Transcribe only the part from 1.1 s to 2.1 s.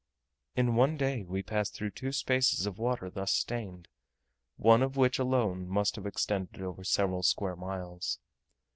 we passed through